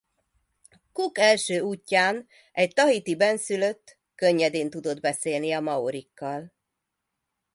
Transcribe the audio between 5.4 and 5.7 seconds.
a